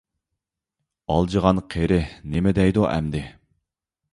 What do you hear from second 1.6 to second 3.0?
قېرى نېمە دەيدۇ